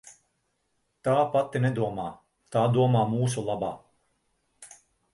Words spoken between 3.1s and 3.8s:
mūsu labā.